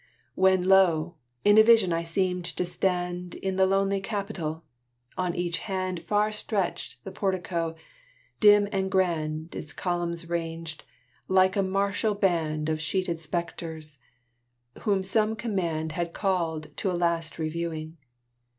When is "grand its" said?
8.89-9.73